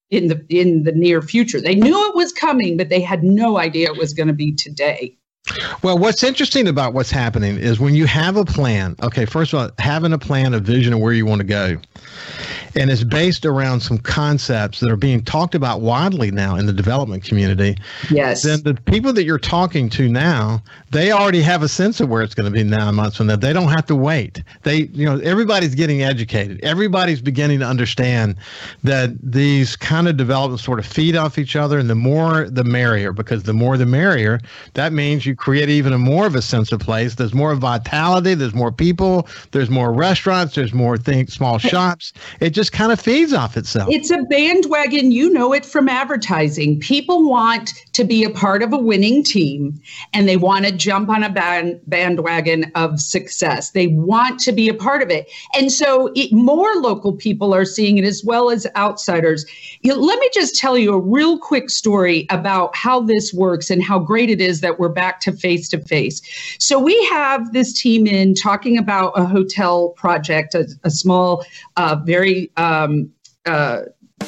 in 0.09 0.27
the 0.27 0.45
in 0.49 0.83
the 0.83 0.91
near 0.91 1.21
future. 1.21 1.59
They 1.59 1.75
knew 1.75 2.09
it 2.09 2.15
was 2.15 2.31
coming, 2.31 2.77
but 2.77 2.89
they 2.89 3.01
had 3.01 3.23
no 3.23 3.57
idea 3.57 3.91
it 3.91 3.97
was 3.97 4.13
going 4.13 4.27
to 4.27 4.33
be 4.33 4.53
today. 4.53 5.17
Well, 5.81 5.97
what's 5.97 6.23
interesting 6.23 6.67
about 6.67 6.93
what's 6.93 7.11
happening 7.11 7.57
is 7.57 7.79
when 7.79 7.95
you 7.95 8.05
have 8.05 8.35
a 8.35 8.43
plan, 8.43 8.95
okay, 9.01 9.25
first 9.25 9.53
of 9.53 9.59
all, 9.59 9.69
having 9.79 10.11
a 10.11 10.17
plan, 10.17 10.53
a 10.53 10.59
vision 10.59 10.93
of 10.93 10.99
where 10.99 11.13
you 11.13 11.25
want 11.25 11.39
to 11.39 11.47
go. 11.47 11.77
And 12.75 12.89
is 12.89 13.03
based 13.03 13.45
around 13.45 13.81
some 13.81 13.97
concepts 13.97 14.79
that 14.79 14.89
are 14.89 14.97
being 14.97 15.23
talked 15.23 15.55
about 15.55 15.81
widely 15.81 16.31
now 16.31 16.55
in 16.55 16.65
the 16.65 16.73
development 16.73 17.23
community, 17.23 17.77
yes, 18.09 18.43
then 18.43 18.61
the 18.63 18.73
people 18.73 19.13
that 19.13 19.23
you're 19.23 19.39
talking 19.39 19.89
to 19.89 20.07
now, 20.07 20.61
they 20.91 21.11
already 21.11 21.41
have 21.41 21.63
a 21.63 21.67
sense 21.67 21.99
of 21.99 22.09
where 22.09 22.21
it's 22.21 22.35
going 22.35 22.51
to 22.51 22.55
be 22.55 22.63
nine 22.63 22.95
months 22.95 23.17
from 23.17 23.27
now. 23.27 23.35
They 23.35 23.53
don't 23.53 23.69
have 23.69 23.85
to 23.87 23.95
wait. 23.95 24.43
They, 24.63 24.89
you 24.93 25.05
know, 25.05 25.19
everybody's 25.19 25.75
getting 25.75 26.03
educated. 26.03 26.59
Everybody's 26.63 27.21
beginning 27.21 27.59
to 27.59 27.65
understand 27.65 28.35
that 28.83 29.11
these 29.21 29.75
kind 29.75 30.07
of 30.07 30.17
developments 30.17 30.63
sort 30.63 30.79
of 30.79 30.85
feed 30.85 31.15
off 31.15 31.37
each 31.37 31.55
other, 31.55 31.79
and 31.79 31.89
the 31.89 31.95
more 31.95 32.49
the 32.49 32.63
merrier, 32.63 33.11
because 33.11 33.43
the 33.43 33.53
more 33.53 33.77
the 33.77 33.85
merrier. 33.85 34.39
That 34.73 34.93
means 34.93 35.25
you 35.25 35.35
create 35.35 35.69
even 35.69 35.93
a 35.93 35.97
more 35.97 36.25
of 36.25 36.35
a 36.35 36.41
sense 36.41 36.71
of 36.71 36.79
place. 36.79 37.15
There's 37.15 37.33
more 37.33 37.55
vitality. 37.55 38.33
There's 38.33 38.53
more 38.53 38.71
people. 38.71 39.27
There's 39.51 39.69
more 39.69 39.93
restaurants. 39.93 40.55
There's 40.55 40.73
more 40.73 40.97
things, 40.97 41.33
small 41.33 41.57
shops. 41.57 42.13
It 42.39 42.51
just 42.57 42.71
kind 42.71 42.91
of 42.91 42.99
feeds 42.99 43.33
off 43.33 43.55
itself. 43.55 43.87
It's 43.91 44.09
a 44.09 44.23
bandwagon. 44.23 45.11
You 45.11 45.29
know 45.29 45.53
it 45.53 45.63
from 45.63 45.87
advertising. 45.87 46.79
People 46.79 47.29
want 47.29 47.71
to 47.93 48.03
be 48.03 48.23
a 48.23 48.31
part 48.31 48.63
of 48.63 48.73
a 48.73 48.77
winning 48.79 49.23
team 49.23 49.79
and 50.11 50.27
they 50.27 50.37
want 50.37 50.65
to 50.65 50.71
jump 50.71 51.07
on 51.07 51.21
a 51.21 51.29
band, 51.29 51.79
bandwagon 51.85 52.71
of 52.73 52.99
success. 52.99 53.71
They 53.71 53.87
want 53.87 54.39
to 54.39 54.51
be 54.51 54.69
a 54.69 54.73
part 54.73 55.03
of 55.03 55.11
it. 55.11 55.29
And 55.53 55.71
so 55.71 56.11
it, 56.15 56.33
more 56.33 56.73
local 56.77 57.13
people 57.13 57.53
are 57.53 57.63
seeing 57.63 57.99
it 57.99 58.05
as 58.05 58.23
well 58.25 58.49
as 58.49 58.65
outsiders. 58.75 59.45
You 59.81 59.93
let 59.93 60.17
me 60.19 60.29
just 60.33 60.55
tell 60.55 60.79
you 60.79 60.93
a 60.93 60.99
real 60.99 61.37
quick 61.37 61.69
story 61.69 62.25
about 62.31 62.75
how 62.75 63.01
this 63.01 63.31
works 63.35 63.69
and 63.69 63.83
how 63.83 63.99
great 63.99 64.31
it 64.31 64.41
is 64.41 64.61
that 64.61 64.79
we're 64.79 64.89
back 64.89 65.19
to 65.21 65.31
face 65.31 65.69
to 65.69 65.79
face. 65.79 66.23
So 66.57 66.79
we 66.79 67.05
have 67.05 67.53
this 67.53 67.71
team 67.71 68.07
in 68.07 68.33
talking 68.33 68.79
about 68.79 69.13
a 69.15 69.25
hotel 69.25 69.89
project, 69.89 70.55
a, 70.55 70.67
a 70.83 70.89
small, 70.89 71.45
uh, 71.75 71.97
very 72.03 72.46
um, 72.55 73.11
uh, 73.45 73.81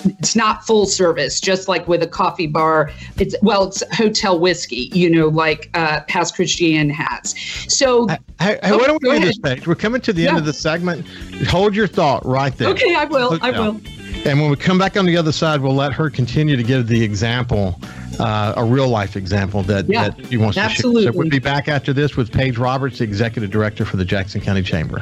it's 0.06 0.36
not 0.36 0.66
full 0.66 0.86
service, 0.86 1.42
just 1.42 1.68
like 1.68 1.88
with 1.88 2.04
a 2.04 2.08
coffee 2.08 2.48
bar. 2.48 2.92
It's 3.18 3.36
well, 3.42 3.68
it's 3.68 3.84
hotel 3.96 4.40
whiskey, 4.40 4.90
you 4.94 5.10
know, 5.10 5.28
like 5.28 5.70
uh, 5.74 6.02
Pass 6.02 6.32
Christian 6.32 6.90
has. 6.92 7.36
So, 7.68 8.08
oh, 8.10 8.18
why 8.40 8.58
don't 8.62 9.02
we 9.02 9.20
do 9.20 9.26
this 9.26 9.40
Paige? 9.40 9.68
We're 9.68 9.76
coming 9.76 10.02
to 10.02 10.14
the 10.14 10.24
yeah. 10.24 10.30
end 10.30 10.38
of 10.38 10.46
the 10.46 10.54
segment. 10.54 11.08
Hold 11.48 11.76
your 11.76 11.88
thought 11.88 12.26
right 12.26 12.56
there. 12.56 12.70
Okay, 12.70 12.94
I 12.94 13.06
will. 13.06 13.40
I 13.42 13.52
will. 13.52 13.82
And 14.26 14.40
when 14.42 14.50
we 14.50 14.58
come 14.58 14.78
back 14.78 14.98
on 14.98 15.06
the 15.06 15.16
other 15.16 15.32
side, 15.32 15.62
we'll 15.62 15.74
let 15.76 15.94
her 15.94 16.10
continue 16.10 16.56
to 16.56 16.64
give 16.64 16.88
the 16.88 17.02
example, 17.02 17.80
uh, 18.20 18.54
a 18.58 18.66
real 18.66 18.90
life 18.90 19.16
example 19.16 19.64
that, 19.64 19.88
yeah, 19.88 20.10
that 20.10 20.28
she 20.28 20.36
wants 20.36 20.58
absolutely. 20.58 21.04
to 21.04 21.06
share. 21.06 21.14
So 21.14 21.20
we'll 21.20 21.30
be 21.30 21.40
back 21.40 21.68
after 21.68 21.94
this 21.94 22.18
with 22.18 22.32
Paige 22.32 22.58
Roberts, 22.58 22.98
the 22.98 23.06
executive 23.06 23.50
director 23.50 23.86
for 23.86 23.98
the 23.98 24.06
Jackson 24.06 24.42
County 24.42 24.62
Chamber. 24.62 25.02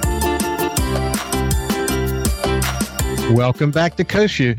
Welcome 3.31 3.71
back 3.71 3.95
to 3.95 4.03
Coast 4.03 4.35
View. 4.35 4.55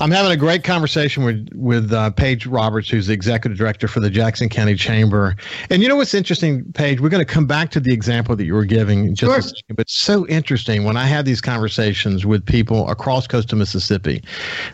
I'm 0.00 0.10
having 0.10 0.32
a 0.32 0.36
great 0.36 0.64
conversation 0.64 1.22
with 1.22 1.48
with 1.54 1.92
uh, 1.92 2.10
Paige 2.10 2.46
Roberts, 2.46 2.88
who's 2.88 3.06
the 3.06 3.12
executive 3.12 3.56
director 3.56 3.86
for 3.86 4.00
the 4.00 4.10
Jackson 4.10 4.48
County 4.48 4.74
Chamber. 4.74 5.36
And 5.68 5.80
you 5.80 5.88
know 5.88 5.94
what's 5.94 6.12
interesting, 6.12 6.64
Paige? 6.72 7.00
We're 7.00 7.08
going 7.08 7.24
to 7.24 7.32
come 7.32 7.46
back 7.46 7.70
to 7.72 7.80
the 7.80 7.92
example 7.92 8.34
that 8.34 8.44
you 8.44 8.54
were 8.54 8.64
giving 8.64 9.14
just 9.14 9.30
sure. 9.30 9.40
second, 9.42 9.76
but 9.76 9.88
so 9.88 10.26
interesting 10.26 10.84
when 10.84 10.96
I 10.96 11.04
have 11.04 11.24
these 11.24 11.40
conversations 11.40 12.26
with 12.26 12.44
people 12.44 12.88
across 12.88 13.28
coastal 13.28 13.58
Mississippi. 13.58 14.24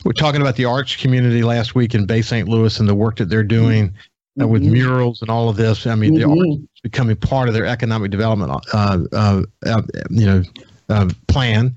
We're 0.04 0.12
talking 0.12 0.40
about 0.40 0.56
the 0.56 0.64
arts 0.64 0.96
community 0.96 1.42
last 1.42 1.74
week 1.74 1.94
in 1.94 2.06
Bay 2.06 2.22
St. 2.22 2.48
Louis 2.48 2.80
and 2.80 2.88
the 2.88 2.94
work 2.94 3.16
that 3.16 3.28
they're 3.28 3.42
doing. 3.42 3.88
Mm-hmm. 3.88 3.96
Uh, 4.38 4.46
with 4.46 4.62
mm-hmm. 4.62 4.72
murals 4.72 5.22
and 5.22 5.30
all 5.30 5.48
of 5.48 5.56
this, 5.56 5.86
I 5.86 5.94
mean, 5.94 6.14
mm-hmm. 6.14 6.30
the 6.30 6.38
art 6.38 6.60
is 6.60 6.80
becoming 6.82 7.16
part 7.16 7.48
of 7.48 7.54
their 7.54 7.64
economic 7.64 8.10
development. 8.10 8.52
Uh, 8.70 8.98
uh, 9.12 9.42
uh 9.64 9.82
you 10.10 10.26
know, 10.26 10.42
uh, 10.90 11.08
plan, 11.36 11.76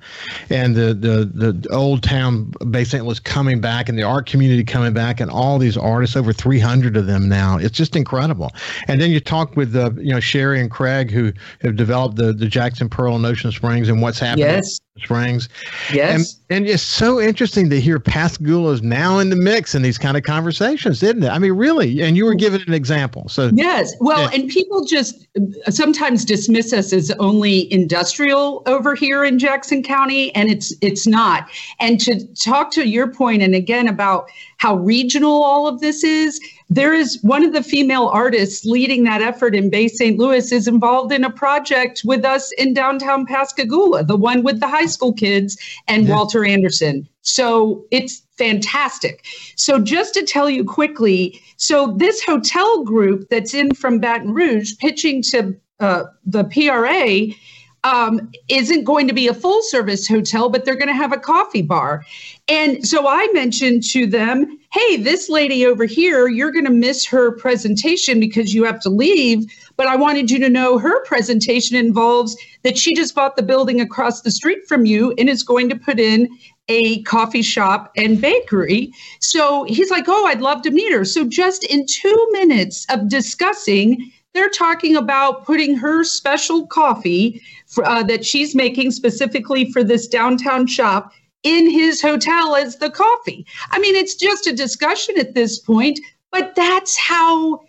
and 0.50 0.74
the, 0.74 0.94
the 0.94 1.26
the 1.52 1.70
old 1.74 2.02
town 2.02 2.54
Bay 2.72 2.86
St. 2.86 3.04
Louis 3.04 3.20
coming 3.20 3.60
back, 3.60 3.90
and 3.90 3.98
the 3.98 4.04
art 4.04 4.26
community 4.26 4.64
coming 4.64 4.94
back, 4.94 5.20
and 5.20 5.30
all 5.30 5.58
these 5.58 5.76
artists, 5.76 6.16
over 6.16 6.32
300 6.32 6.96
of 6.96 7.08
them 7.08 7.28
now. 7.28 7.58
It's 7.58 7.76
just 7.76 7.94
incredible. 7.94 8.54
And 8.88 9.02
then 9.02 9.12
you 9.12 9.20
talk 9.20 9.58
with 9.58 9.76
uh, 9.76 9.92
you 9.98 10.14
know 10.14 10.22
Sherry 10.22 10.62
and 10.62 10.72
Craig 10.72 11.12
who 11.12 11.34
have 11.62 11.76
developed 11.76 12.16
the 12.16 12.32
the 12.32 12.48
Jackson 12.48 12.88
Pearl 12.88 13.18
and 13.18 13.26
Ocean 13.26 13.52
Springs 13.52 13.90
and 13.90 14.02
what's 14.02 14.20
happening. 14.20 14.46
Yes. 14.46 14.80
Springs. 14.98 15.48
Yes. 15.94 16.36
And, 16.50 16.58
and 16.58 16.68
it's 16.68 16.84
so 16.84 17.22
interesting 17.22 17.70
to 17.70 17.80
hear 17.80 18.02
Pascagoula 18.02 18.74
is 18.74 18.82
now 18.82 19.20
in 19.20 19.30
the 19.30 19.38
mix 19.38 19.74
in 19.74 19.82
these 19.82 19.98
kind 19.98 20.18
of 20.18 20.24
conversations, 20.24 21.02
isn't 21.02 21.24
it? 21.24 21.30
I 21.30 21.40
mean, 21.40 21.54
really. 21.54 22.02
And 22.02 22.18
you 22.18 22.26
were 22.26 22.34
giving 22.34 22.60
an 22.68 22.74
example. 22.74 23.30
So 23.30 23.50
yes. 23.54 23.94
Well, 24.02 24.24
yeah. 24.24 24.38
and 24.42 24.50
people 24.50 24.84
just 24.84 25.26
sometimes 25.70 26.26
dismiss 26.26 26.74
us 26.74 26.92
as 26.92 27.12
only 27.12 27.72
industrial 27.72 28.62
over 28.66 28.94
here 28.94 29.24
in 29.24 29.40
Jackson 29.40 29.49
County, 29.84 30.34
and 30.36 30.50
it's 30.50 30.74
it's 30.82 31.08
not. 31.08 31.50
And 31.80 32.00
to 32.02 32.26
talk 32.36 32.72
to 32.72 32.88
your 32.88 33.12
point, 33.12 33.42
and 33.42 33.56
again 33.56 33.88
about 33.88 34.30
how 34.58 34.76
regional 34.76 35.42
all 35.44 35.68
of 35.68 35.80
this 35.80 36.04
is, 36.04 36.40
there 36.70 36.94
is 36.94 37.20
one 37.24 37.44
of 37.44 37.54
the 37.54 37.64
female 37.64 38.08
artists 38.08 38.66
leading 38.66 39.04
that 39.06 39.22
effort 39.22 39.56
in 39.56 39.70
Bay 39.70 39.88
St. 39.88 40.18
Louis 40.18 40.52
is 40.52 40.68
involved 40.68 41.12
in 41.12 41.24
a 41.24 41.30
project 41.30 42.02
with 42.06 42.24
us 42.26 42.52
in 42.58 42.74
downtown 42.74 43.26
Pascagoula, 43.26 44.04
the 44.04 44.18
one 44.18 44.44
with 44.44 44.60
the 44.60 44.68
high 44.68 44.86
school 44.86 45.14
kids 45.14 45.58
and 45.88 46.06
yeah. 46.06 46.14
Walter 46.14 46.46
Anderson. 46.46 47.08
So 47.22 47.86
it's 47.92 48.22
fantastic. 48.38 49.26
So 49.56 49.80
just 49.80 50.14
to 50.14 50.24
tell 50.24 50.50
you 50.50 50.64
quickly, 50.64 51.42
so 51.58 51.96
this 51.98 52.24
hotel 52.24 52.84
group 52.84 53.30
that's 53.30 53.54
in 53.54 53.74
from 53.74 54.00
Baton 54.00 54.34
Rouge 54.34 54.74
pitching 54.80 55.22
to 55.24 55.56
uh, 55.80 56.04
the 56.26 56.44
PRA 56.46 57.34
um, 57.84 58.32
isn't 58.50 58.84
going 58.84 59.08
to 59.08 59.14
be 59.14 59.28
a 59.28 59.34
full 59.34 59.62
service 59.62 60.08
hotel, 60.08 60.50
but 60.50 60.66
they're 60.66 60.76
going 60.76 60.88
to 60.88 60.94
have 60.94 61.14
a 61.14 61.18
coffee 61.18 61.62
bar. 61.62 62.04
And 62.48 62.86
so 62.88 63.08
I 63.08 63.28
mentioned 63.34 63.84
to 63.92 64.06
them, 64.08 64.58
hey, 64.72 64.98
this 64.98 65.30
lady 65.30 65.66
over 65.66 65.86
here, 65.86 66.28
you're 66.28 66.52
going 66.52 66.66
to 66.66 66.72
miss 66.72 67.06
her 67.06 67.32
presentation 67.32 68.20
because 68.20 68.54
you 68.54 68.64
have 68.64 68.80
to 68.82 68.90
leave. 68.90 69.46
But 69.78 69.88
I 69.88 69.96
wanted 69.96 70.30
you 70.30 70.40
to 70.40 70.50
know 70.50 70.78
her 70.78 71.04
presentation 71.06 71.76
involves 71.76 72.36
that 72.64 72.78
she 72.78 72.94
just 72.94 73.16
bought 73.16 73.36
the 73.36 73.44
building 73.44 73.82
across 73.82 74.22
the 74.22 74.32
street 74.32 74.68
from 74.68 74.86
you 74.86 75.14
and 75.18 75.30
is 75.30 75.44
going 75.44 75.70
to 75.70 75.76
put 75.76 76.00
in 76.00 76.28
a 76.68 77.02
coffee 77.04 77.42
shop 77.42 77.92
and 77.98 78.22
bakery. 78.22 78.94
So 79.20 79.64
he's 79.64 79.90
like, 79.90 80.06
oh, 80.08 80.28
I'd 80.28 80.42
love 80.42 80.62
to 80.64 80.72
meet 80.72 80.94
her. 80.94 81.04
So 81.04 81.28
just 81.28 81.64
in 81.64 81.86
two 81.88 82.28
minutes 82.32 82.86
of 82.90 83.10
discussing, 83.10 84.12
they're 84.34 84.50
talking 84.50 84.96
about 84.96 85.46
putting 85.46 85.76
her 85.76 86.04
special 86.04 86.68
coffee 86.68 87.42
for, 87.68 87.86
uh, 87.86 88.04
that 88.04 88.26
she's 88.26 88.56
making 88.56 88.92
specifically 88.92 89.72
for 89.72 89.84
this 89.84 90.08
downtown 90.08 90.68
shop 90.68 91.12
in 91.44 91.70
his 91.70 92.02
hotel 92.02 92.56
as 92.56 92.78
the 92.78 92.90
coffee. 92.90 93.46
I 93.72 93.80
mean, 93.80 93.96
it's 93.96 94.16
just 94.16 94.48
a 94.48 94.54
discussion 94.54 95.18
at 95.18 95.34
this 95.34 95.60
point, 95.60 96.00
but 96.32 96.54
that's 96.56 96.98
how 96.98 97.62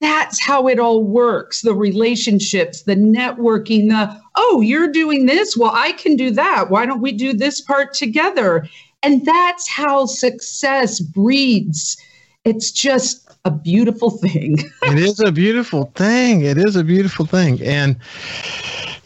that's 0.00 0.40
how 0.40 0.68
it 0.68 0.78
all 0.78 1.02
works. 1.02 1.62
The 1.62 1.74
relationships 1.74 2.82
the 2.82 2.94
networking 2.94 3.88
the 3.88 4.20
oh 4.36 4.60
you're 4.60 4.90
doing 4.90 5.26
this? 5.26 5.56
Well 5.56 5.72
i 5.74 5.92
can 5.92 6.14
do 6.14 6.30
that. 6.32 6.70
Why 6.70 6.86
don't 6.86 7.02
we 7.02 7.12
do 7.12 7.32
this 7.32 7.60
part 7.60 7.94
together? 7.94 8.68
And 9.02 9.24
that's 9.24 9.68
how 9.68 10.06
success 10.06 11.00
breeds. 11.00 11.96
It's 12.44 12.70
just 12.70 13.27
a 13.44 13.50
beautiful 13.50 14.10
thing 14.10 14.58
it 14.82 14.98
is 14.98 15.20
a 15.20 15.32
beautiful 15.32 15.92
thing 15.94 16.42
it 16.42 16.58
is 16.58 16.76
a 16.76 16.84
beautiful 16.84 17.24
thing 17.26 17.60
and 17.62 17.96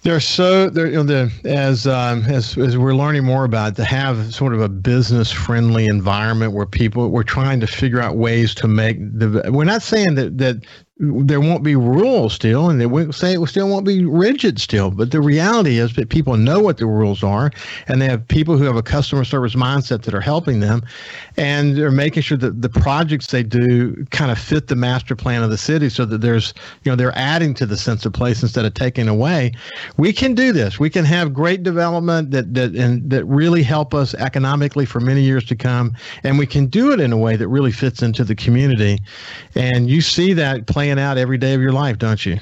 they're 0.02 0.20
so 0.20 0.68
they're 0.68 0.88
you 0.88 0.96
know, 0.96 1.02
the, 1.04 1.32
as 1.44 1.86
um, 1.86 2.24
as 2.24 2.58
as 2.58 2.76
we're 2.76 2.94
learning 2.94 3.24
more 3.24 3.44
about 3.44 3.76
to 3.76 3.84
have 3.84 4.34
sort 4.34 4.52
of 4.52 4.60
a 4.60 4.68
business 4.68 5.30
friendly 5.30 5.86
environment 5.86 6.52
where 6.52 6.66
people 6.66 7.08
we're 7.08 7.22
trying 7.22 7.60
to 7.60 7.68
figure 7.68 8.00
out 8.00 8.16
ways 8.16 8.52
to 8.56 8.66
make 8.66 8.98
the. 8.98 9.48
We're 9.52 9.64
not 9.64 9.82
saying 9.82 10.16
that 10.16 10.38
that 10.38 10.64
there 10.98 11.40
won't 11.40 11.64
be 11.64 11.74
rules 11.74 12.34
still, 12.34 12.68
and 12.68 12.80
they 12.80 12.86
won't 12.86 13.14
say 13.14 13.34
it 13.34 13.46
still 13.48 13.68
won't 13.68 13.86
be 13.86 14.04
rigid 14.04 14.60
still. 14.60 14.90
But 14.90 15.10
the 15.10 15.22
reality 15.22 15.78
is 15.78 15.96
that 15.96 16.10
people 16.10 16.36
know 16.36 16.60
what 16.60 16.76
the 16.76 16.86
rules 16.86 17.22
are, 17.22 17.50
and 17.88 18.00
they 18.00 18.06
have 18.06 18.26
people 18.28 18.58
who 18.58 18.64
have 18.64 18.76
a 18.76 18.82
customer 18.82 19.24
service 19.24 19.54
mindset 19.54 20.02
that 20.02 20.14
are 20.14 20.20
helping 20.20 20.60
them, 20.60 20.82
and 21.38 21.76
they're 21.76 21.90
making 21.90 22.22
sure 22.22 22.36
that 22.38 22.60
the 22.60 22.68
projects 22.68 23.28
they 23.28 23.42
do 23.42 24.04
kind 24.10 24.30
of 24.30 24.38
fit 24.38 24.68
the 24.68 24.76
master 24.76 25.16
plan 25.16 25.42
of 25.42 25.48
the 25.48 25.56
city, 25.56 25.88
so 25.88 26.04
that 26.04 26.20
there's 26.20 26.52
you 26.84 26.92
know 26.92 26.96
they're 26.96 27.16
adding 27.16 27.54
to 27.54 27.64
the 27.64 27.76
sense 27.76 28.04
of 28.04 28.12
place 28.12 28.42
instead 28.42 28.66
of 28.66 28.74
taking 28.74 29.08
away. 29.08 29.52
We 29.96 30.12
can 30.12 30.34
do 30.34 30.52
this. 30.52 30.78
We 30.78 30.90
can 30.90 31.06
have 31.06 31.32
great 31.32 31.62
development 31.62 32.32
that 32.32 32.52
that 32.52 32.74
and 32.74 33.08
that 33.08 33.24
really 33.24 33.62
help 33.62 33.94
us 33.94 34.14
economically 34.14 34.84
for 34.84 35.00
many 35.00 35.22
years 35.22 35.44
to 35.46 35.56
come, 35.56 35.96
and 36.22 36.38
we 36.38 36.46
can 36.46 36.66
do 36.66 36.92
it 36.92 37.00
in 37.00 37.12
a 37.12 37.18
way 37.18 37.34
that 37.36 37.48
really 37.48 37.72
fits 37.72 38.02
into 38.02 38.24
the 38.24 38.34
community. 38.34 38.98
And 39.54 39.88
you 39.88 40.02
see 40.02 40.34
that 40.34 40.66
playing 40.82 40.98
out 40.98 41.16
every 41.16 41.38
day 41.38 41.54
of 41.54 41.60
your 41.60 41.70
life, 41.70 41.96
don't 41.96 42.26
you? 42.26 42.40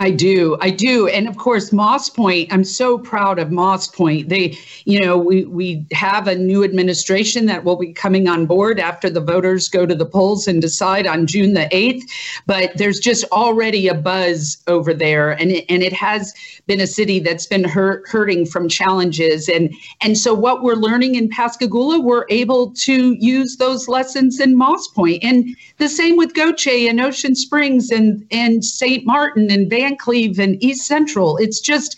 I 0.00 0.10
do. 0.10 0.56
I 0.60 0.70
do. 0.70 1.06
And 1.06 1.28
of 1.28 1.36
course, 1.36 1.72
Moss 1.72 2.10
Point, 2.10 2.52
I'm 2.52 2.64
so 2.64 2.98
proud 2.98 3.38
of 3.38 3.52
Moss 3.52 3.86
Point. 3.86 4.28
They, 4.28 4.58
you 4.86 5.00
know, 5.00 5.16
we, 5.16 5.44
we 5.44 5.86
have 5.92 6.26
a 6.26 6.34
new 6.34 6.64
administration 6.64 7.46
that 7.46 7.62
will 7.62 7.76
be 7.76 7.92
coming 7.92 8.28
on 8.28 8.44
board 8.44 8.80
after 8.80 9.08
the 9.08 9.20
voters 9.20 9.68
go 9.68 9.86
to 9.86 9.94
the 9.94 10.04
polls 10.04 10.48
and 10.48 10.60
decide 10.60 11.06
on 11.06 11.28
June 11.28 11.54
the 11.54 11.68
8th. 11.70 12.02
But 12.44 12.76
there's 12.76 12.98
just 12.98 13.24
already 13.30 13.86
a 13.86 13.94
buzz 13.94 14.60
over 14.66 14.92
there. 14.92 15.30
And 15.30 15.52
it, 15.52 15.64
and 15.68 15.80
it 15.80 15.92
has 15.92 16.34
been 16.66 16.80
a 16.80 16.88
city 16.88 17.20
that's 17.20 17.46
been 17.46 17.62
hurt, 17.62 18.02
hurting 18.08 18.46
from 18.46 18.68
challenges. 18.68 19.48
And, 19.48 19.72
and 20.00 20.18
so 20.18 20.34
what 20.34 20.64
we're 20.64 20.74
learning 20.74 21.14
in 21.14 21.28
Pascagoula, 21.28 22.00
we're 22.00 22.26
able 22.30 22.72
to 22.72 23.12
use 23.20 23.58
those 23.58 23.86
lessons 23.86 24.40
in 24.40 24.56
Moss 24.56 24.88
Point. 24.88 25.22
And 25.22 25.56
the 25.78 25.88
same 25.88 26.16
with 26.16 26.34
Gautier 26.34 26.90
and 26.90 27.00
Ocean 27.00 27.36
Springs 27.36 27.92
and, 27.92 28.26
and 28.32 28.64
St. 28.64 29.06
Martin 29.06 29.52
and 29.52 29.70
Van 29.70 29.83
Cleve 29.92 30.38
and 30.38 30.62
East 30.62 30.86
Central. 30.86 31.36
It's 31.36 31.60
just, 31.60 31.96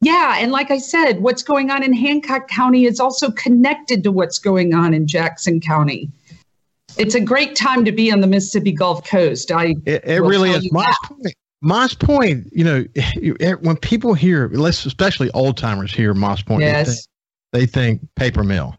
yeah. 0.00 0.36
And 0.38 0.52
like 0.52 0.70
I 0.70 0.78
said, 0.78 1.20
what's 1.20 1.42
going 1.42 1.70
on 1.70 1.82
in 1.82 1.92
Hancock 1.92 2.48
County 2.48 2.84
is 2.84 3.00
also 3.00 3.30
connected 3.30 4.02
to 4.04 4.12
what's 4.12 4.38
going 4.38 4.74
on 4.74 4.94
in 4.94 5.06
Jackson 5.06 5.60
County. 5.60 6.10
It's 6.98 7.14
a 7.14 7.20
great 7.20 7.56
time 7.56 7.84
to 7.84 7.92
be 7.92 8.10
on 8.10 8.20
the 8.20 8.26
Mississippi 8.26 8.72
Gulf 8.72 9.08
Coast. 9.08 9.52
I 9.52 9.74
it, 9.84 10.04
it 10.04 10.22
really 10.22 10.50
is. 10.50 10.72
Moss 10.72 10.96
Point, 11.04 11.34
Moss 11.62 11.94
Point, 11.94 12.46
you 12.52 12.64
know, 12.64 12.84
when 13.60 13.76
people 13.76 14.14
hear, 14.14 14.48
let's 14.48 14.86
especially 14.86 15.30
old 15.32 15.56
timers 15.56 15.92
hear 15.92 16.14
Moss 16.14 16.42
Point, 16.42 16.62
yes. 16.62 16.86
they, 17.52 17.66
think, 17.66 17.72
they 17.72 17.80
think 17.80 18.14
paper 18.14 18.44
mill. 18.44 18.76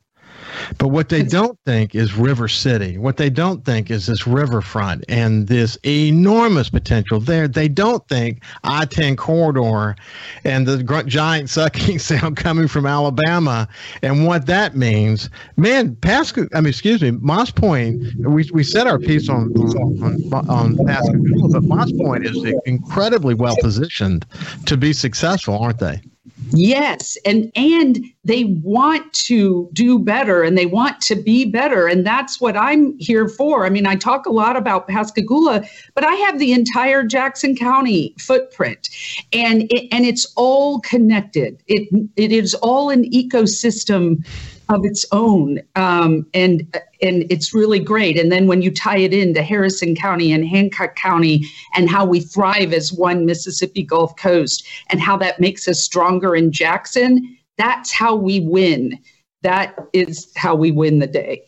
But 0.78 0.90
what 0.90 1.10
they 1.10 1.24
don't 1.24 1.58
think 1.66 1.96
is 1.96 2.16
River 2.16 2.48
City. 2.48 2.98
What 2.98 3.18
they 3.18 3.30
don't 3.30 3.64
think 3.66 3.92
is 3.92 4.06
this 4.08 4.28
riverfront 4.28 5.06
and 5.08 5.48
this 5.48 5.78
enormous 5.86 6.70
potential 6.70 7.20
there. 7.20 7.48
They 7.48 7.68
don't 7.68 8.08
think 8.08 8.44
I 8.64 8.86
10 8.86 9.16
corridor 9.16 9.96
and 10.44 10.68
the 10.68 11.04
giant 11.06 11.50
sucking 11.50 12.00
sound 12.08 12.38
coming 12.38 12.68
from 12.68 12.86
Alabama 12.86 13.68
and 14.02 14.26
what 14.26 14.46
that 14.48 14.76
means. 14.76 15.30
Man, 15.56 15.96
Pasco, 15.96 16.48
I 16.54 16.62
mean, 16.62 16.70
excuse 16.70 17.02
me, 17.02 17.12
Moss 17.12 17.52
Point, 17.52 18.02
we, 18.20 18.50
we 18.54 18.64
said 18.64 18.88
our 18.88 19.00
piece 19.00 19.30
on, 19.30 19.52
on, 19.54 20.50
on 20.50 20.86
Pascagoula, 20.86 21.50
but 21.50 21.64
Moss 21.64 21.92
Point 21.94 22.26
is 22.26 22.54
incredibly 22.66 23.34
well 23.34 23.56
positioned 23.62 24.26
to 24.66 24.78
be 24.78 24.94
successful, 24.94 25.58
aren't 25.58 25.80
they? 25.80 26.02
Yes, 26.52 27.18
and 27.26 27.52
and 27.56 28.00
they 28.24 28.46
want 28.46 29.12
to 29.14 29.70
do 29.74 30.00
better 30.00 30.44
and 30.44 30.58
they 30.58 30.66
want 30.66 31.02
to 31.02 31.16
be 31.16 31.46
better 31.46 31.88
and 31.88 32.06
that's 32.06 32.40
what 32.40 32.56
I'm 32.56 32.98
here 33.00 33.28
for. 33.28 33.66
I 33.66 33.70
mean, 33.70 33.86
I 33.86 33.96
talk 33.96 34.26
a 34.26 34.32
lot 34.32 34.56
about 34.56 34.88
Pascagoula, 34.88 35.64
but 35.94 36.04
I 36.04 36.14
have 36.14 36.40
the 36.40 36.54
entire 36.54 37.04
Jackson 37.04 37.56
County 37.56 38.14
footprint 38.20 38.90
and 39.34 39.64
it, 39.72 39.88
and 39.92 40.06
it's 40.06 40.32
all 40.36 40.80
connected. 40.82 41.62
It 41.68 41.90
it 42.16 42.32
is 42.32 42.54
all 42.56 42.90
an 42.90 43.10
ecosystem 43.12 44.26
of 44.70 44.86
its 44.86 45.06
own, 45.12 45.60
um, 45.76 46.26
and 46.34 46.62
and 47.02 47.26
it's 47.30 47.54
really 47.54 47.80
great. 47.80 48.20
And 48.20 48.32
then 48.32 48.48
when 48.48 48.62
you 48.62 48.72
tie 48.72 48.98
it 48.98 49.14
into 49.14 49.42
Harrison 49.42 49.96
County 49.96 50.32
and 50.32 50.48
Hancock 50.48 50.96
County, 50.96 51.46
and 51.76 51.90
how 51.90 52.06
we 52.06 52.20
thrive 52.20 52.74
as 52.74 52.92
one 52.92 53.26
Mississippi 53.26 53.84
Gulf 53.84 54.16
Coast, 54.18 54.68
and 54.90 55.00
how 55.00 55.18
that 55.18 55.40
makes 55.40 55.68
us 55.68 55.84
stronger 55.84 56.36
in 56.36 56.52
Jackson, 56.52 57.38
that's 57.58 57.92
how 57.92 58.16
we 58.16 58.40
win. 58.42 59.00
That 59.44 59.76
is 59.94 60.32
how 60.36 60.56
we 60.56 60.72
win 60.72 61.00
the 61.00 61.08
day. 61.08 61.44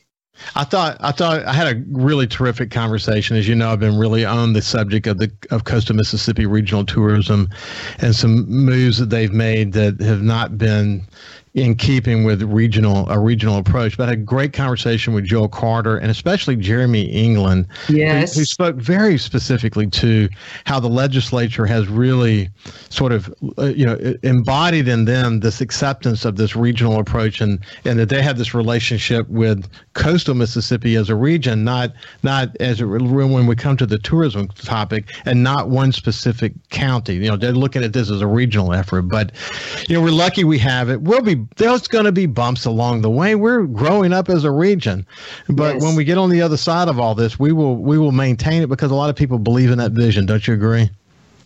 I 0.56 0.64
thought 0.64 0.98
I 1.00 1.12
thought 1.12 1.46
I 1.46 1.54
had 1.54 1.76
a 1.76 1.84
really 1.92 2.28
terrific 2.28 2.72
conversation. 2.72 3.36
As 3.36 3.48
you 3.48 3.56
know, 3.56 3.72
I've 3.72 3.80
been 3.80 3.98
really 3.98 4.26
on 4.26 4.54
the 4.54 4.62
subject 4.62 5.08
of 5.08 5.18
the 5.18 5.32
of 5.52 5.66
coastal 5.66 5.96
Mississippi 5.96 6.46
regional 6.46 6.86
tourism 6.86 7.50
and 8.00 8.16
some 8.16 8.50
moves 8.50 8.98
that 8.98 9.10
they've 9.10 9.34
made 9.34 9.74
that 9.74 10.00
have 10.02 10.22
not 10.22 10.58
been 10.58 11.06
in 11.60 11.76
keeping 11.76 12.24
with 12.24 12.41
regional 12.41 13.10
a 13.10 13.19
regional 13.19 13.58
approach. 13.58 13.98
But 13.98 14.04
I 14.04 14.12
had 14.12 14.19
a 14.19 14.22
great 14.22 14.54
conversation 14.54 15.13
with 15.13 15.26
Joel 15.26 15.50
Carter 15.50 15.98
and 15.98 16.10
especially 16.10 16.56
Jeremy 16.56 17.04
England, 17.04 17.67
yes. 17.89 18.34
who, 18.34 18.41
who, 18.41 18.45
spoke 18.45 18.76
very 18.78 19.17
specifically 19.17 19.88
to 19.88 20.30
how 20.65 20.80
the 20.80 20.88
legislature 20.88 21.65
has 21.65 21.88
really 21.88 22.50
sort 22.89 23.12
of 23.12 23.34
uh, 23.58 23.65
you 23.65 23.86
know 23.86 23.98
embodied 24.24 24.88
in 24.88 25.06
them 25.06 25.41
this 25.41 25.62
acceptance 25.62 26.26
of 26.26 26.38
this 26.38 26.56
regional 26.56 27.00
approach 27.00 27.41
and 27.41 27.60
and 27.86 28.00
that 28.00 28.10
they 28.10 28.22
have 28.22 28.38
this 28.38 28.54
relationship 28.54 29.28
with 29.30 29.69
coastal 29.93 30.36
Mississippi 30.36 30.95
as 30.95 31.10
a 31.10 31.15
region, 31.15 31.63
not 31.63 31.91
not 32.24 32.56
as 32.60 32.82
a, 32.82 32.88
when 32.88 33.48
we 33.48 33.56
come 33.56 33.78
to 33.78 33.86
the 33.86 34.00
tourism 34.00 34.48
topic 34.48 35.12
and 35.26 35.43
not 35.43 35.69
one 35.69 35.91
specific 35.91 36.54
county. 36.69 37.15
You 37.15 37.32
know, 37.32 37.38
they're 37.38 37.52
looking 37.52 37.84
at 37.84 37.93
this 37.93 38.10
as 38.10 38.22
a 38.22 38.28
regional 38.28 38.74
effort. 38.74 39.04
But 39.04 39.32
you 39.88 39.95
know, 39.95 40.02
we're 40.02 40.12
lucky 40.12 40.43
we 40.43 40.60
have 40.60 40.89
it. 40.89 41.02
We'll 41.02 41.22
be 41.22 41.45
there's 41.58 41.88
going 41.88 42.06
to 42.06 42.12
be 42.12 42.26
bumps 42.26 42.66
along 42.66 43.02
the 43.02 43.10
way. 43.10 43.36
We're 43.36 43.64
growing 43.64 44.14
up 44.14 44.30
as 44.30 44.44
a 44.44 44.52
region, 44.52 45.06
but 45.50 45.76
yes. 45.76 45.84
when 45.84 45.96
we 45.96 46.04
get 46.04 46.18
on 46.18 46.30
the 46.30 46.42
other 46.42 46.58
side 46.58 46.88
of 46.88 47.00
all 47.00 47.16
this, 47.16 47.38
we 47.40 47.52
will 47.52 47.76
we 47.76 47.98
will 47.98 48.12
maintain 48.12 48.62
it 48.62 48.70
because 48.70 48.92
a 48.92 48.96
lot 48.96 49.10
of 49.10 49.16
people 49.16 49.40
believe 49.40 49.72
in 49.72 49.78
that 49.78 49.92
vision. 49.92 50.26
Don't 50.26 50.48
you 50.48 50.54
agree? 50.54 50.90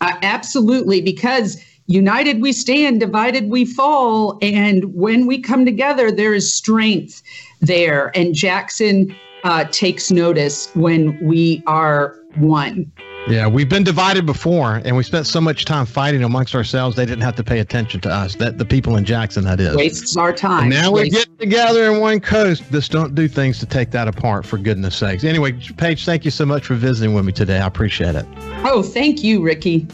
Uh, 0.00 0.16
absolutely, 0.22 1.00
because 1.00 1.62
united 1.86 2.40
we 2.40 2.52
stand, 2.52 3.00
divided 3.00 3.48
we 3.50 3.64
fall, 3.64 4.38
and 4.40 4.94
when 4.94 5.26
we 5.26 5.38
come 5.38 5.64
together, 5.64 6.12
there 6.12 6.34
is 6.34 6.52
strength 6.54 7.22
there. 7.60 8.10
And 8.16 8.34
Jackson 8.34 9.14
uh, 9.44 9.64
takes 9.64 10.10
notice 10.10 10.74
when 10.74 11.18
we 11.22 11.62
are 11.66 12.16
one. 12.36 12.90
Yeah, 13.26 13.46
we've 13.46 13.70
been 13.70 13.84
divided 13.84 14.26
before, 14.26 14.82
and 14.84 14.94
we 14.96 15.02
spent 15.02 15.26
so 15.26 15.40
much 15.40 15.64
time 15.64 15.86
fighting 15.86 16.24
amongst 16.24 16.54
ourselves. 16.54 16.94
They 16.94 17.06
didn't 17.06 17.22
have 17.22 17.36
to 17.36 17.44
pay 17.44 17.60
attention 17.60 18.00
to 18.02 18.10
us. 18.10 18.34
That 18.34 18.58
the 18.58 18.66
people 18.66 18.96
in 18.96 19.06
Jackson, 19.06 19.44
that 19.44 19.60
is, 19.60 19.74
wastes 19.74 20.14
our 20.18 20.30
time. 20.30 20.64
And 20.64 20.70
now 20.70 20.92
we 20.92 21.08
get 21.08 21.38
together 21.38 21.90
in 21.90 22.00
one 22.00 22.20
coast. 22.20 22.64
Just 22.70 22.92
don't 22.92 23.14
do 23.14 23.26
things 23.26 23.58
to 23.60 23.66
take 23.66 23.90
that 23.92 24.08
apart, 24.08 24.44
for 24.44 24.58
goodness 24.58 24.96
sakes. 24.96 25.24
Anyway, 25.24 25.52
Paige, 25.52 26.04
thank 26.04 26.26
you 26.26 26.30
so 26.30 26.44
much 26.44 26.66
for 26.66 26.74
visiting 26.74 27.14
with 27.14 27.24
me 27.24 27.32
today. 27.32 27.58
I 27.58 27.66
appreciate 27.66 28.14
it. 28.14 28.26
Oh, 28.62 28.82
thank 28.82 29.24
you, 29.24 29.42
Ricky. 29.42 29.86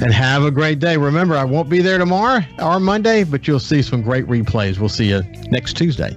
And 0.00 0.12
have 0.12 0.44
a 0.44 0.50
great 0.52 0.78
day. 0.78 0.96
Remember, 0.96 1.36
I 1.36 1.44
won't 1.44 1.68
be 1.68 1.80
there 1.80 1.98
tomorrow 1.98 2.40
or 2.60 2.78
Monday, 2.78 3.24
but 3.24 3.48
you'll 3.48 3.58
see 3.58 3.82
some 3.82 4.02
great 4.02 4.26
replays. 4.26 4.78
We'll 4.78 4.88
see 4.88 5.08
you 5.08 5.22
next 5.50 5.76
Tuesday. 5.76 6.16